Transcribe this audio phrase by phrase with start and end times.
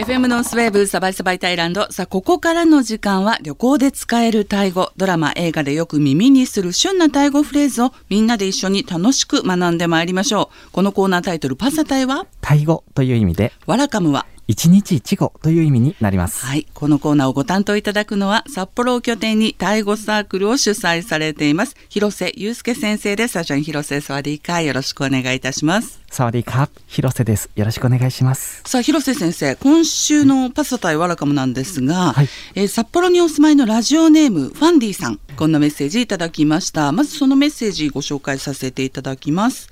[0.00, 1.92] FM ノースウェーブサバイサバイタイランド。
[1.92, 4.92] さあここからの時間は旅行で使えるタイ語。
[4.96, 10.70] ドラマ映画でよく耳にする旬なタイ語フレーズをみんなで一緒に楽しく学んでまいりましょう。
[10.72, 12.24] このコーナータイトルパサタイは？
[12.40, 13.52] タイ語という意味で。
[13.66, 14.24] ワラカムは？
[14.50, 16.44] 一日一語という意味になります。
[16.44, 16.66] はい。
[16.74, 23.34] このコーナーをご担当いただくのは、札幌を拠点にタイ語サークルを主催されています、広瀬祐介先生です。
[23.34, 26.00] サジャン広瀬サワディーカーよろしくお願いいたします。
[26.10, 27.48] サワディーカー広瀬です。
[27.54, 28.62] よろしくお願いします。
[28.66, 36.90] さあ、広瀬先生、今週のパサタイワラカムなんですが、はいえー札幌にお住まいのラジオネーム、ファンディさん、こんなメッセージいただきました。
[36.90, 39.68] まずそのメッセージご紹介させていただきます。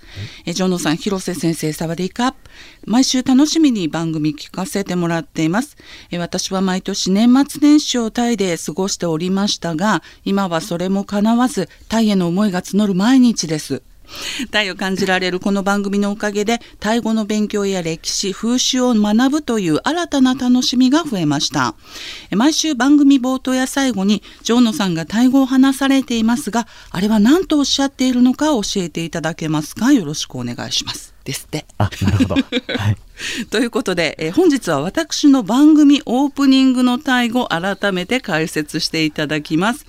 [0.47, 2.35] えージョさん、広瀬先生、サワディーカー
[2.89, 5.77] 毎週楽しみに番組聞かせてもらっています。
[6.11, 13.83] え私は毎年年末年始をタイで過ごしておりましたが、今はそれも叶わず、タイへの思いが募る毎日です。
[14.51, 21.75] タイを感じられるこの番組のおかげでタイ語の勉強や歴史風習を学ぶという新たな楽しみが増えました
[22.31, 29.93] え毎週番組冒頭や最後にジョーノさんがタイ語を話されていますがあれは何とおっしゃっているのか教えていただけますか？
[29.93, 32.35] よろしくお願いしますですってあ、なるほど。
[32.37, 32.97] はい。
[33.51, 39.85] ということで、えー本日は私の番組オープニングのタイ語を改めて解説していただきます。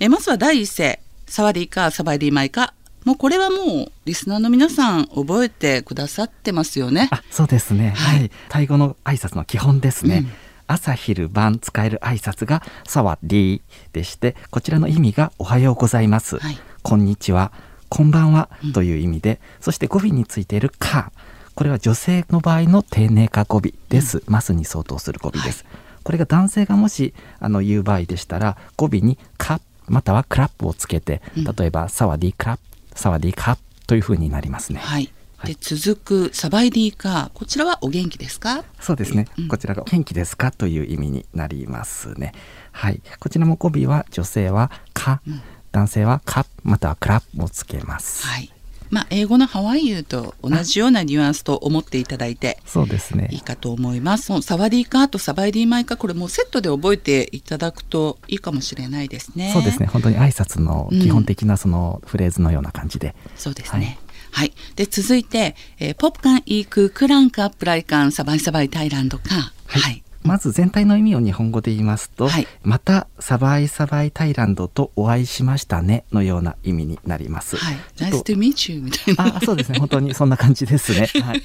[0.00, 2.72] えーまずは第一声、サワディーカー、サバディーマイカ。
[3.04, 7.08] もうこれはもうリスナーの皆さん覚えてくださってますよね。
[7.10, 7.90] あ、そうですね。
[7.90, 8.30] ははいい。
[8.48, 10.18] タイ語の挨拶の基本ですね。
[10.18, 10.32] うん
[10.70, 13.60] 朝昼晩使える挨拶がサワディ
[13.94, 16.38] でして、こちらの意味がおはようございます。
[16.38, 17.52] はいこんにちは。
[17.88, 21.10] こんばんはという意味で、そして語尾についているか。
[21.54, 24.22] これは女性の場合の丁寧化語尾です。
[24.26, 25.64] マスに相当する語尾です。
[26.04, 32.62] これが男性がもしあの言う場合でしたら語尾にカまたはクラップをつけてうん例えば、サワディクラップ
[32.98, 34.80] サワディカップというふうになりますね。
[34.80, 35.10] はい。
[35.36, 38.64] はいで続くサバイディーカー、こちらはお元気ですか？
[38.80, 42.32] そうですね、うんこちらが元気ですかという意味になりますね。
[42.72, 43.00] はい。
[43.20, 45.40] こちらも語尾は女性はか、うん
[45.70, 48.26] 男性はカまたはクラップをつけます。
[48.26, 48.50] はい。
[48.90, 53.40] まあ英語のハワイユーと同じようなニュアンスと思っていただいてそうですねいい。
[53.40, 54.40] かと思います。
[54.42, 59.50] サワディーカーとサバイディーマイカーこれもうセットで覚えていただくといいかもしれないですね。
[59.52, 59.86] そうですね。
[59.86, 63.14] 本当に挨拶の基本的なそのフレーズのような感じで。
[63.36, 63.98] そうですね。
[64.30, 64.52] はい。
[64.76, 69.52] で続いて、えーポップカンイーククランカップライカンサバイサバイタイランドか。
[69.66, 70.02] はい。
[70.22, 77.56] まず全体の意味を日本語で言いますと、はいまたサバイサバイタイランドとお会いしましたねのような意味になります。
[77.56, 77.76] はい。
[77.96, 79.36] Nice と to meet you みたいな。
[79.36, 81.08] あそうですね 本当にそんな感じですね。
[81.22, 81.42] はい、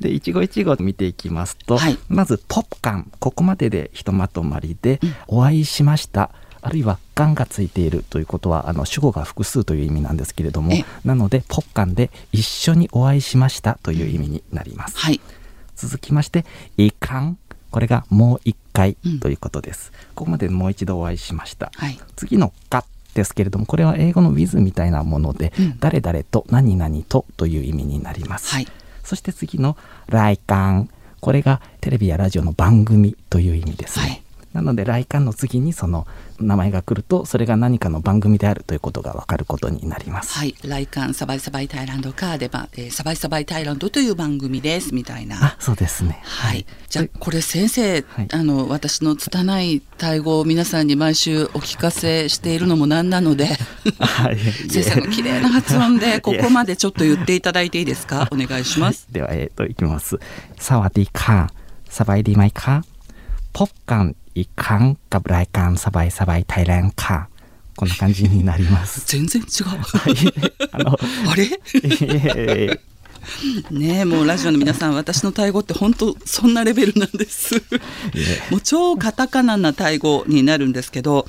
[0.00, 14.96] で一語一語見ていきますと、はいまずポップカンここまででひとまとまりで、うんお会いしましたあるいは「がん」がついているということはあの主語が複数という意味なんですけれどもえなのでポッカンで一緒にお会いしましたという意味になります。
[14.98, 15.20] はい。
[15.76, 16.44] 続きまして
[16.76, 17.38] 「いかん」
[17.74, 19.90] これがもう一回うんということです。
[20.14, 21.72] ここまでもう一度お会いしました。
[21.74, 21.98] はい。
[22.14, 28.68] 次の「か」ですけれどもこれは英語の with みたいなもので、うん誰々と何々とという意味になります、はい。
[29.02, 29.76] そして次の
[30.06, 34.23] 「来館」これがテレビやラジオの番組という意味ですね、はい
[34.54, 36.06] なので来館の次にその
[36.40, 40.54] 名前が来るとそれが何かの番組であるということがわかることになります、はい。
[40.64, 45.44] ライカンサバイサバイタイランドかでば、えーサバイサバイタイランドという番組ですみたいな。
[45.44, 46.20] あそうですね。
[46.22, 48.28] はい、じゃこれ先生、はい。
[48.30, 53.46] あの私の拙いタイ語を皆さんに毎週お聞かせしているのもなんなので。
[53.98, 54.38] はい。
[54.70, 58.28] 先生の綺麗な発音で ここまでちょっと言っていただいていいですか？
[58.32, 59.06] お願いします。
[59.10, 60.18] では、えっ、と、いきます。
[60.58, 61.48] サワディカー、
[61.90, 62.82] サバイディマイカー、
[63.52, 67.39] ポッカン、 イカン、กับรายการサバイサバイタイランカー。
[67.79, 69.05] こんな感じになります。
[69.07, 69.65] 全然違う。
[70.71, 70.97] あの、
[71.31, 71.49] あれ
[72.35, 72.79] え
[73.71, 77.55] ねえもうラジオの皆さん私のタイ語って本当そんなレベルなんです。
[78.49, 81.25] もう超カタカナなタイ語になるんですけど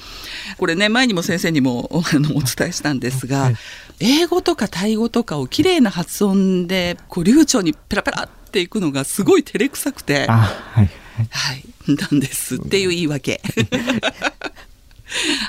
[0.59, 3.50] これね前にも先生にもおあのお伝えしたんですが
[3.98, 10.27] 英語とかタイ語とかを綺麗な発音でこう流暢にペラペラっていくのがすごい照れくさくて。
[10.28, 10.36] あ、
[10.72, 10.91] はい。
[11.29, 13.41] はい、なんですっていう言い訳。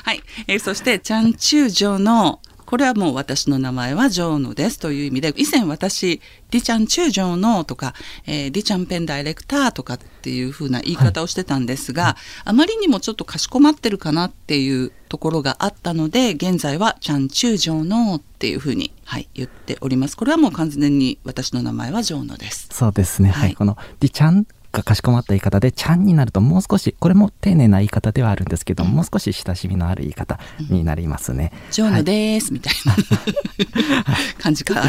[0.03, 6.21] はい、えーそしてチャンチュージョのこれはもう私の名前はジョーノですという意味で以前私
[6.51, 7.93] リチャンチュージョーノとか、
[8.25, 20.17] えーリチャンペンダイレクターとかっていう風な言い方をしてたんですが、あまりにもちょっとかしこまってるかなっていうところがあったので現在はチャンチュージョーノっていう風にはい言っております。
[20.17, 22.67] これはもう完全に私の名前はジョーノです。
[22.71, 23.29] そうですね。
[23.29, 23.51] ははい。
[23.51, 23.55] い。
[23.55, 24.45] この、ディちゃん
[24.77, 30.39] がかしこまった言い方で、ちゃんになるともう少し、これも丁寧な言い方ではあるんですけども、もう少し親しみのある言い方
[30.69, 31.51] になりますね。
[31.71, 32.95] ジョーノです、みたいな
[34.39, 34.83] 感じか。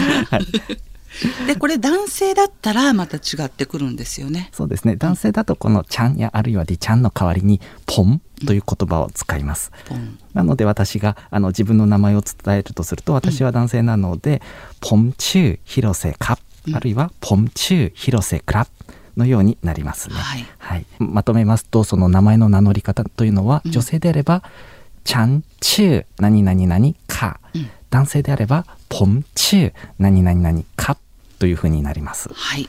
[1.47, 4.51] でこれ男性だったらまた違ってくるんですよね。
[4.53, 4.95] そうですね。
[4.95, 9.73] 男性だとこの「ちゃん」やあるいは「りちゃん」の代わりに「ポン」という言葉を使います。
[9.87, 10.19] ポン。
[10.35, 14.43] なので私があの自分の名前を伝えるとすると私は男性なので
[14.81, 16.43] 「ポンチュー広瀬カップ」
[16.77, 20.15] あるいは「ผมชื่อ 広瀬 ครับ」のようになりますね。
[20.15, 24.43] はいはい、まとめますとその名前の名乗り方というのは、女性であれば
[25.05, 30.99] 「ฉันชื่อ 何々々 ค่ะ」うん男性であれば「ผมชื่อ 何々々 ครับ」
[31.39, 32.29] というふうになります。
[32.33, 32.69] はい。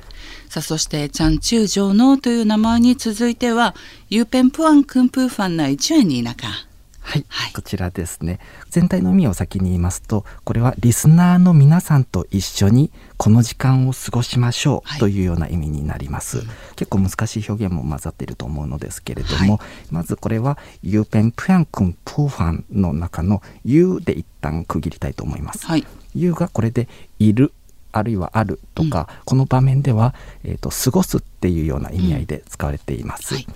[0.49, 3.75] さあそしてฉันชื่อ ジョーノーという名前に続いては
[4.09, 6.47] อยู่เป็นเพื่อนคุณผู้ฟังในช่วงนี้นะคะ。
[6.47, 14.97] はい、はいこちらですね全体の意味を先に言いますとこれはリスナーの皆さんと一緒にこの時間を過ごしましょはい。
[14.97, 16.41] うというような意味になります、
[16.77, 19.59] 結構難しい表現も混ざっていると思うのですけれども、は
[19.91, 25.85] まずこれはユーペンプヤンクンプーファンの中のユーで一旦区切りたいと思います、はい。
[26.15, 26.87] がこれで
[27.19, 27.51] いる
[27.91, 33.47] あるいはあるとか、この場面では、えー、と過ごすっていうような意味合いで使われています、はい。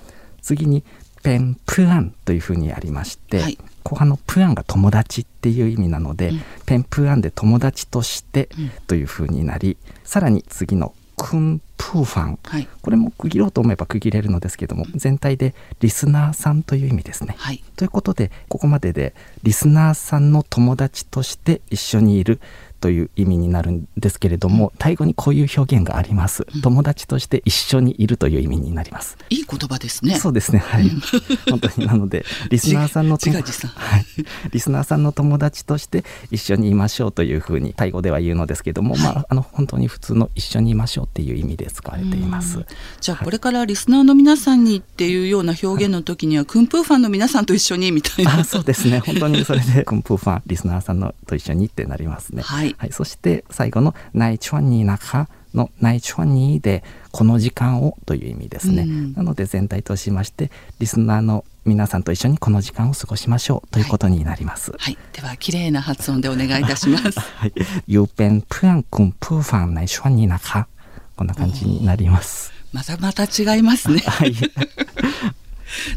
[0.41, 0.83] 次に
[1.23, 12.67] ペンプアンというふうにありまして、はい後半のプアンが友達っていう意味なので、うんペンプアンで友達としてうんというふうになり、さらに次のクンプーファンはい。
[12.81, 17.35] これも区切ろうと思えば区切れるのですけども全体でリスナーさんという意味ですね。
[17.37, 17.63] はい。
[17.75, 19.13] ということでここまでで
[19.43, 22.39] リスナーさんの友達として一緒にいる
[22.83, 30.15] という意味になるんですけれども、タイ語にこういう表現があります、友達として一緒にいるという意味になります、いい言葉ですね。
[30.15, 30.91] そうですねはい。
[31.49, 34.05] 本当になのでリスナーさんのはい、
[34.51, 42.65] リスナーさんの友達として一緒にいましょうというふうにタイ語では言うのですけども、まああの本当に普通の一緒にいましょうっていう意味で使われています、うん
[42.99, 48.39] じゃあこれからリスナーの皆さんにっていうような表現の時には、クンプーファンの皆さんと一緒にみたいな。
[48.39, 48.99] あそうですね。
[48.99, 52.43] 本当にそれでコンプーファンリスナーさんのと一緒にってなりますね。
[52.43, 59.13] はいそして最後の「ナイチョンニーナカ」の「ナイチョンニー」で「この時間を」という意味ですね、うん。
[59.13, 64.97] なので全体としましてリスナーの皆さんと一緒にこの時間を過ごしましょうということになります、はい。
[65.13, 67.19] では綺麗な発音でお願いいたします。
[67.37, 67.53] はい、
[67.87, 70.67] ユーペンプアンクンプーファンナイチョンニーナカ。
[71.15, 72.51] こんな感じになります。
[72.71, 73.99] またまた違いますね。
[73.99, 74.33] はい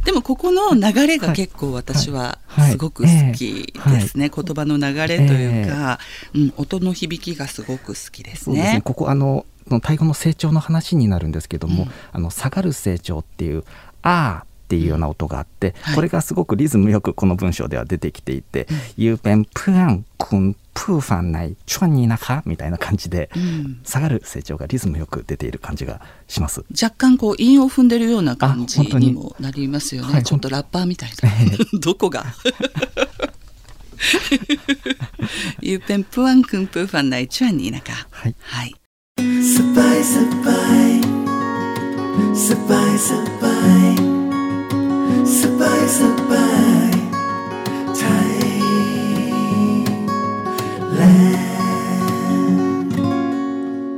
[0.04, 2.72] でもここの流れが結構私ははい。
[2.72, 4.30] すごく好きですね。
[4.34, 5.98] 言葉の流れというか、
[6.34, 8.74] うん、音の響きがすごく好きですそうですね。
[8.74, 8.80] ね。
[8.82, 11.90] ここあののタイ語の声調の話になるんですけども、うん。
[12.12, 13.64] あの下がる声調っていう
[14.02, 15.94] 「あー」っていうような音があって、はい。
[15.94, 18.66] これがすごくリズムよくこの文章では出てきていて
[18.98, 23.80] 「ユーペンプアンクンプーファンナイチョンニナカ」みたいな感じで、うん。
[23.84, 26.64] 下がる声調がリズムよく出ている感じがします。
[26.70, 30.12] 若干こう韻を踏んでるような感じあ本当ににもなりますよね。
[30.14, 31.30] はいちょっとラッパーみたいな。
[31.78, 32.26] どこが
[35.62, 37.92] อยู่เป็นเพื่อนคุณผู้ฟังในช่วงนี้นะคะ。
[38.10, 38.34] はい。
[38.40, 38.74] はい。
[45.86, 48.46] สบาย, สบาย สบาย, สบาย สบาย, สบาย Thailand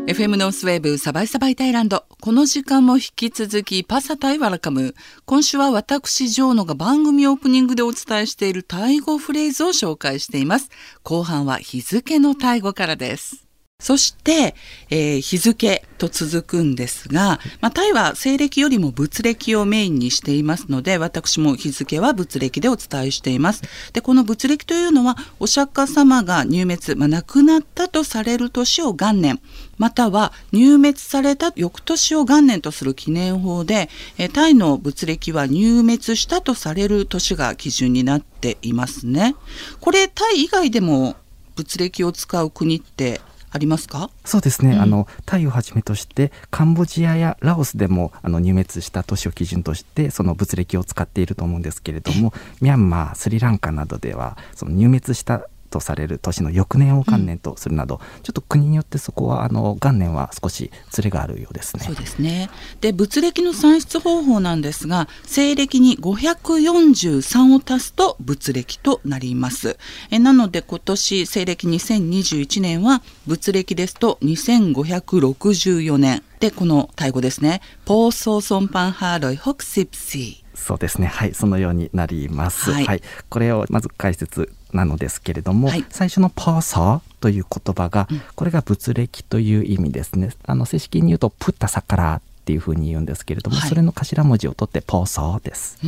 [0.09, 2.05] FM ノースウェーブサバイサバイタイランド。
[2.21, 4.95] この時間も引き続きパサタイワラカム。
[5.27, 10.71] 今週は私、ジョーノが番組オープニングでお伝えしているタイ語フレーズを紹介しています。
[11.05, 13.48] 後半は日付のタイ語からです。
[13.89, 14.55] そして、
[14.91, 23.63] えー日付と続くんですが、まあ、タイは西暦よりも仏暦をメインにしていますので、私も日付は仏暦でお伝えしています。
[23.95, 29.41] で、この仏暦というのは、お釈迦様が入滅、まあ、亡くなったとされる年を元年、
[29.79, 39.35] または入滅された翌年を元年とする記念法で、えタイの仏暦は入滅したとされる年が基準になっていますね。
[39.81, 41.17] これ、タイ以外でも
[41.55, 43.21] 仏暦を使う国って
[43.51, 44.11] ありますか？
[44.25, 44.81] そうですね、うん。
[44.83, 61.95] あのタイをはじめとしてカンボジアやラオスでもあの入滅した都市を基準としてその仏暦を使っていると思うんですけれどもミャンマースリランカなどではその入滅したとされる年の翌年を元年とするなど、ちょっと国によってそこはあの元年は少しズレがあるようですねそう。
[61.95, 62.51] ですね。
[62.81, 69.79] で、仏暦の算出方法なんですが、西暦に543を足すと仏暦となります。
[70.11, 76.23] えなので今年西暦2021年は仏暦ですと2564年。
[76.41, 77.61] で、このタイ語ですね。
[77.85, 80.49] ポーソーソンパンハーロイホクシプシー。
[80.59, 82.73] そうですねはいそのようになります。
[82.73, 85.85] はいこれをまず解説なのですけれども、はい。
[85.91, 90.31] 最初のパーサーという言葉が、これが仏暦という意味ですね。
[90.47, 93.69] あの正式に言うとプッタサカラっていうふうに言うんですけれども、はい。
[93.69, 95.79] それの頭文字を取ってポーサーです。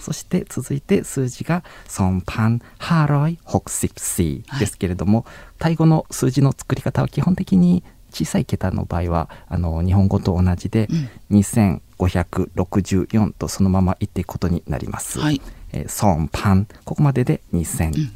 [0.00, 5.26] そして続いて数字がソンパンハロイホクシプシーですけれども、
[5.58, 10.88] タイ語の数字の作り方は基本的に小さい桁の場合はあの日本語と同じで、
[11.30, 15.20] 2564とそのまま言っていくことになります。
[15.20, 15.40] はい
[15.72, 16.66] えーソンパン。
[16.84, 18.10] ここまでで2000、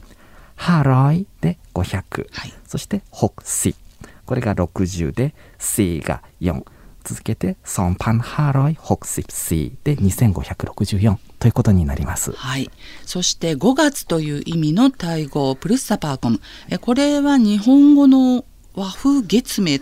[0.57, 2.53] ハロイで500、はい。
[2.67, 3.75] そして北シ
[4.25, 6.65] これが60で C が4
[7.05, 12.33] 続けてソンパンハロイ北シ C で2564ということになります。
[12.33, 12.71] はい。
[13.05, 16.41] そして5月という意味のタイ語プルッサパーコム。
[16.71, 18.45] えこれは日本語の
[18.75, 19.81] 和風月名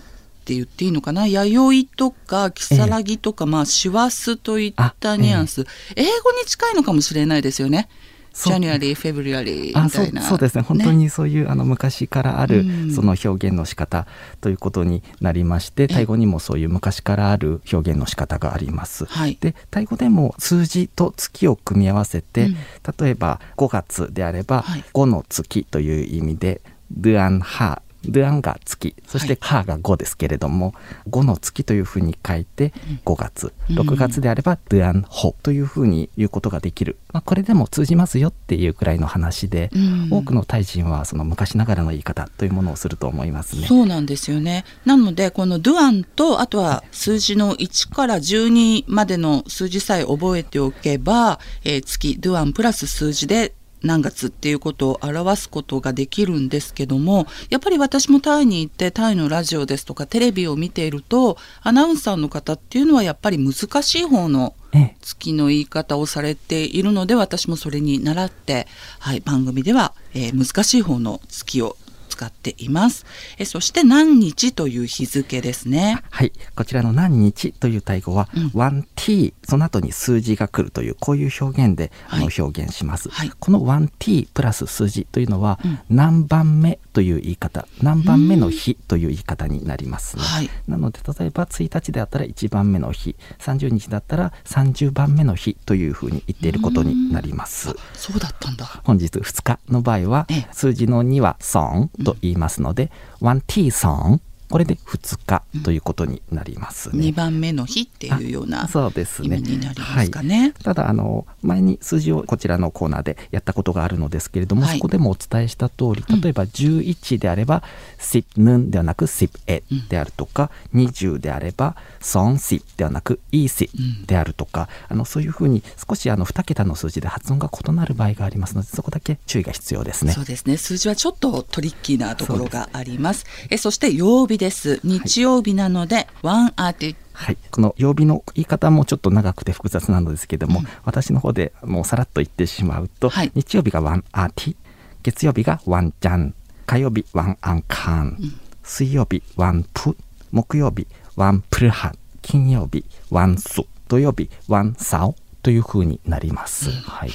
[0.51, 1.29] って言っていいのかな？
[1.29, 5.65] 弥生とか如月とか、まあ師走といったニュアンス、
[5.95, 7.89] 英語に近いのかもしれないですよね。
[8.33, 10.23] ジャニュアリー、フェブリアリーみたいな。
[10.23, 10.63] そうですね。
[10.63, 14.07] 本当にそういう、あの昔からあるうんその表現の仕方
[14.41, 19.05] ということになりまして、タイ語にもそういう昔からある表現の仕方があります。
[19.05, 19.39] はい。
[19.41, 22.57] でタイ語でも数字と月を組み合わせて、うん。
[22.99, 24.85] 例えば5月であればはい。
[24.95, 28.95] 5の月という意味で「ドゥアンハー」ドゥアンが月。
[29.07, 30.75] そして「ハー」が5ですけれども
[31.09, 32.73] 5の月というふうに書いて
[33.05, 33.53] 5月。
[33.69, 33.79] うん。
[33.79, 40.09] 6月であれば「ドゥアンホ」というふうに言うことができる、まあ、これでも通じますよっていうくらいの話で、うん。
[40.11, 43.67] 多くのタイ人はその昔ながらの言い方というものをすると思いますね。
[43.67, 44.65] そうなんですよね。
[44.85, 64.97] なのでこのドゥアンとあとは数字の1から12までの数字さえ覚えておけば、えー月ドゥアンプラス数字で何月っていうことを表すことができるんですけどもやっぱり私もタイに行ってタイのラジオですとかテレビを見ているとアナウンサーの方っていうのはやっぱり難しい方のええ。
[65.01, 68.69] 月の言い方をされているので私もそれに倣って、
[69.01, 71.77] はい、番組では、えー難しい方の月を
[72.21, 73.07] 使っています。
[73.39, 76.03] えそして何日という日付ですね。
[76.11, 78.47] はい、こちらの何日というタイ語は、うん。
[78.49, 83.33] 1t その後に数字が来るというこういう表現で、あのはい表現します、はい。
[83.41, 85.79] この 1t プラス数字というのは、うん。
[85.89, 87.67] 何番目という言い方。
[87.83, 90.51] 何番目の日という言い方になりますね、はい。
[90.69, 93.17] なので例えば1日であったら1番目の日。
[93.39, 97.75] 30日だったら30番目の日というふうに言っていることになります。
[97.95, 98.67] そうだったんだ。
[98.85, 100.49] 本日2日の場合はええ。
[100.53, 102.91] 数字の2は「ソン」と言いますので
[103.21, 107.07] 「1t ソン」これで2日ということになりますね。
[107.07, 110.53] 2番目の日っていうようなあそうです意ね味になりますかね。
[110.63, 114.79] ただあの前に数字をこちらのコーナーでやったことがあるのですけれども、はい。
[114.79, 117.63] そこでもお伝えした通り例えば11であれば
[117.99, 123.71] 「シッヌン」ではなく「シッエ」であるとか、20であれば「ソンシ」ではなく「イーシ」
[124.07, 130.13] であるとか、あのそういうふうに少しあの2桁の数字で発音が異なる場合がありますのでそこだけ注意が必要ですね。
[130.13, 130.25] そう。
[130.25, 130.57] ですね。
[130.57, 133.27] 数字はちょっとトリッキーなところがあります。
[133.49, 134.81] えそして曜日です。
[134.83, 143.33] 日曜日なので、วันอาทิตย์はい、この曜日の言い方もちょっと長くて複雑なのですけども、私の方でもうさらっと言ってしまうと、はい。
[143.35, 144.57] 日曜日がวันอาทิตย์
[145.03, 149.95] 月曜日がวันจันทร์火曜日วันอังคาร、水曜日วันพุธ
[150.31, 150.87] 木曜日
[151.17, 156.71] วันพฤหัส金曜日วันศุกร์土曜日วันเสาร์という風になります。
[156.71, 157.11] はい、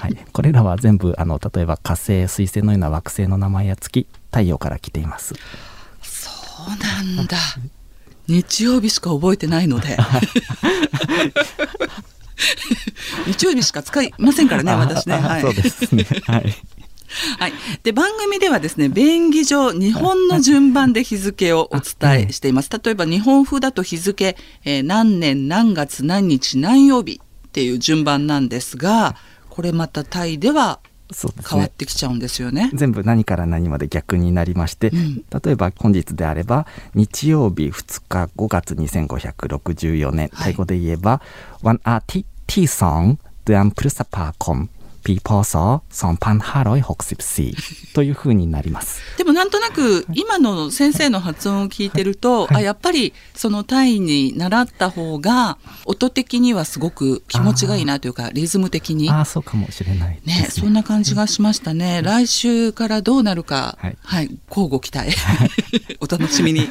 [0.00, 5.34] はい、これらは全部あの例えば火星、水星のような惑星の名前や月、太陽から来ています。
[6.56, 6.66] そう
[7.16, 7.36] なんだ
[8.28, 9.96] 日曜日しか覚えてないので
[13.26, 16.06] 日曜日しか使いませんからね私ね、あはい、そうですね。
[16.26, 16.56] はい。
[17.38, 17.52] はい、
[17.84, 29.14] で番組ではですね便宜上日本の順番で日付をお伝えしています例えば日本風だと日付、えー何年何月何日何曜日っていう順番なんですが
[29.48, 30.80] これまたタイでは。
[31.48, 32.70] 変わってきちゃうんですよね。
[32.74, 35.24] 全部何から何まで逆になりまして、うん。
[35.44, 40.44] 例えば本日であれば日曜日2日5月2564年、はい。
[40.44, 41.20] タイ語で言えば
[41.62, 44.70] 「ワンアーティティソンドゥアンプルサパーコン
[45.04, 49.00] ピーポーソーソンパンハロイホクシプシー」というふうになります。
[49.16, 62.00] でもなんとなく今の先生の発音を聞いてると、あやっぱりそのタイに習った方が音的にはすごく気持ちがいいなというかリズム的にああそうかもしれないねね、そんな感じがしましたね。
[62.02, 65.14] 来週からどうなるか、ははいい、交互期待。
[66.00, 66.68] お楽しみに。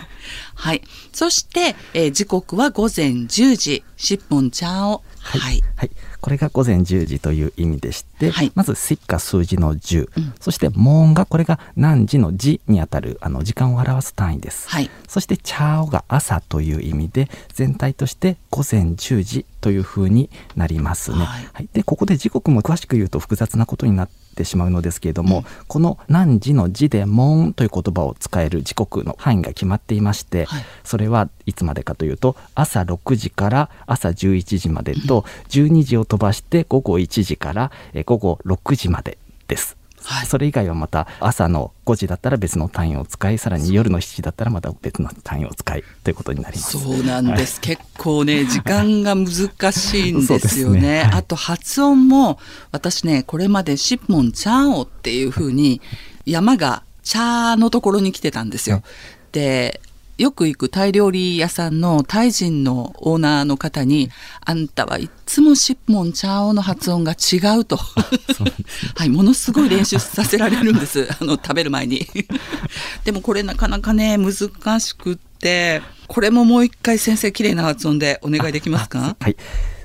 [0.55, 0.81] はい。
[1.13, 5.03] そして、えー時刻は午前10時、10分チャオ。
[5.19, 5.63] はい、はい。
[5.77, 5.91] はい
[6.23, 14.69] これが午前10時という意味でして、はいまず「シッが数字の10、うんそして「モーン」がこれが何時の時にあたるあの時間を表す単位です。
[14.69, 14.89] はい。
[15.05, 21.17] そしてチャオが朝という意味で全体として午前10時という風になりますね。
[21.17, 39.77] はいはい、でここで時刻も詳しく言うと複雑なことになってしまうのですけれども、この何時の時でモンという言葉を使える時刻の範囲が決まっていまして、はいそれはいつまでかというと朝6時から朝11時までと 12時を飛ばして午後1時からえ午後6時までです。
[40.03, 40.25] はい。
[40.25, 46.79] それ以外はまた朝の5時だったら別の単位を使いさらに夜の7時だったらまた別の単位を使いということになります。
[46.79, 50.81] そうなんです、結構ね時間が難しいんですよね。
[50.81, 52.39] ねはいあと発音も
[52.71, 55.81] 私ねこれまでシッモンチャオっていう風に
[56.25, 58.77] 山がチャーのところに来てたんですよ。
[58.77, 58.83] はい。
[59.31, 59.81] で
[60.23, 64.09] よく行くタイ料理屋さんのタイ人のオーナーの方に
[64.45, 72.07] 「あんたはいつもシッモンチャオの発音が違う」とはい、ものすごい練習させられるんです あの食べる前に。
[73.03, 79.17] でもこれなかなかね難しくってこれももう一回先生綺麗な発音でお願いできますか？
[79.19, 79.35] はい。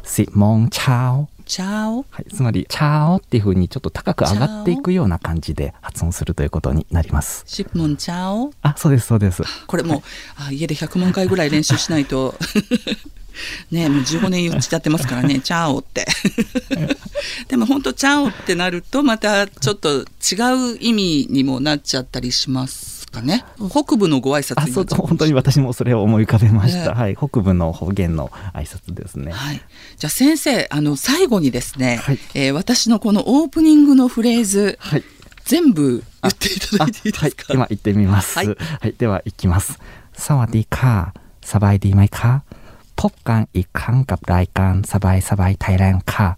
[0.04, 1.28] シモンチャオ。
[1.48, 2.04] チャオ。
[2.10, 7.42] はい、つまり、チャオっていう風にちょっと高く上がっていくような感じで発音するということになります。
[7.46, 8.52] シッモンチャオ。
[8.62, 9.42] あ、そうです、そうです。
[9.66, 10.02] これも、
[10.36, 12.36] あ家で100万回ぐらい練習しないと。
[13.70, 15.38] ねもう15年言っちゃってますからね。
[15.40, 16.06] チャオって。
[17.48, 26.93] でも本当チャオってなるとまたちょっと違う意味にもなっちゃったりしますかね北部のご挨拶あ、そう、になっちゃう本当に私もそれを思い浮かべました。
[26.93, 29.31] ねはい、北部の方言の挨拶ですね。
[29.31, 29.61] はい、
[29.97, 35.03] じゃあ先生あの最後にですね、はいえー私のこのオープニングのフレーズはい。
[35.45, 38.39] 全部言っていただいていいですか、はい、今行ってみます。
[38.39, 39.77] ははいい、では行きます。
[40.15, 41.13] สวัสดีค่ะ
[41.51, 42.31] สบายดีไหมคะ
[42.99, 46.29] พบกันอีกครั้งกับรายการสบายสบายไทยแลนด์ค่ะ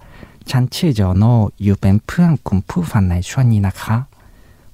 [0.49, 1.31] ฉันชื่อโจโน่
[1.63, 3.95] อยู่เป็นเพื่อนคุณผู้ฟังในช่วงนี้นะคะ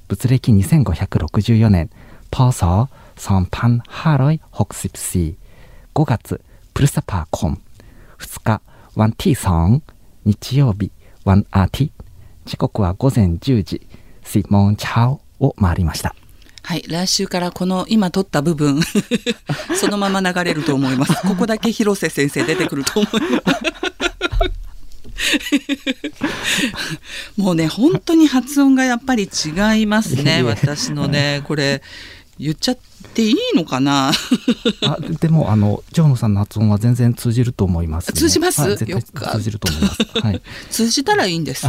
[0.09, 1.91] 仏暦2564年、
[2.31, 6.41] พ.ศ.สองพันห้าร้อยหกสิบสี่5月
[6.75, 7.61] พฤษภาคม。
[8.19, 8.63] 2日
[8.95, 9.83] วันที่สอง
[10.25, 10.93] 日曜日
[11.25, 11.91] วันอาทิตย์
[12.45, 13.87] 時刻は午前10時
[14.49, 16.15] โมงเช้าを回りました。
[16.63, 18.81] はい来週からこの今撮った部分
[19.79, 21.15] そのまま流れると思います。
[21.27, 23.96] ここだけ広瀬先生出てくると思います。
[27.37, 30.43] もうね本当に発音がやっぱり違いますね。
[30.43, 31.83] 私のねこれ
[32.39, 32.79] 言っちゃっ
[33.15, 34.13] ていいのかな？
[34.83, 38.61] あででもあのジョーノさんの発音は全然通じると思います、ね、通じます？
[38.61, 38.85] はい、通
[39.43, 41.67] じると思いますはい通じたらいいんです。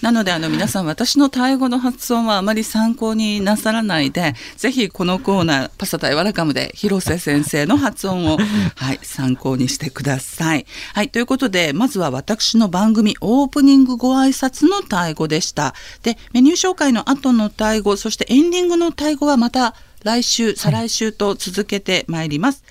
[0.00, 8.38] なのであの皆さん私のタイ語の発音はあまり参考になさらないでぜひこのコーナー「パサタイワラカム」で広瀬先生の発音を、
[8.76, 10.66] はい、参考にしてください。
[10.94, 15.74] はい、ということでまずは私の番組オープニングご挨拶のタイ語でした。
[16.02, 22.64] でメニュー紹介の後のタイ語そしてエンディングのタイ語はまた来週再来週と続けてまいります。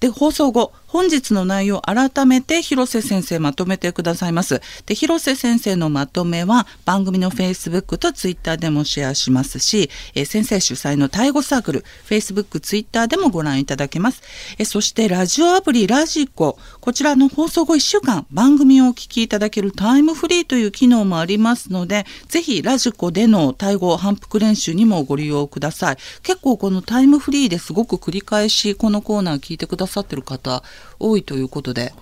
[0.00, 4.60] で放送後本日の内容を改めて広瀬先生まとめてくださいます。
[4.84, 14.22] で広瀬先生のまとめは番組の Facebook と Twitter でもシェアしますし、え先生主催のタイ語サークル Facebook、Twitter でもご覧いただけます。
[14.58, 25.96] えそしてラジオアプリラジコこちらの放送後1週間番組をお聞きいただけるタイムフリーという機能もありますのでぜひラジコでのタイ語反復練習にもご利用ください。
[26.22, 30.62] 結構このタイムフリーですごく繰り返しこのコーナー聞いてくださってる方
[30.98, 31.92] 多いということで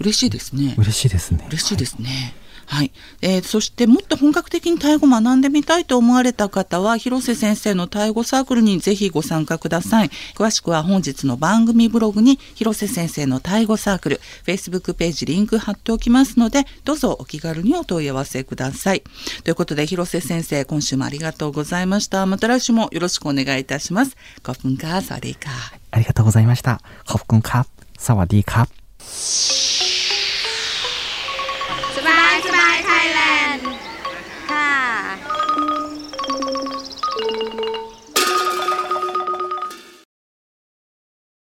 [0.00, 0.74] 嬉しいですね。
[0.76, 1.44] 嬉しいですね。
[1.48, 2.34] 嬉しいですね、
[2.66, 2.92] はい、
[3.22, 10.10] えー、そしてもっと本格的にタイ語学んでみたいと思われた方は広瀬先生のタイ語サークルにぜひご参加ください。
[10.34, 19.02] 詳しくは本日の番組ブログに広瀬先生のタイ語サークルフェイスブックページリンク貼っておきますのでどうぞお気軽にお問い合わせください。
[19.44, 22.24] ということで広瀬先生今週もありがとうございました。
[22.26, 24.16] また来週もよろしくお願いいたします。
[24.42, 25.50] 5分間サリーカ
[25.90, 26.80] ありがとうございました。
[27.06, 27.66] 5分か
[28.06, 28.66] สวัสดีครับ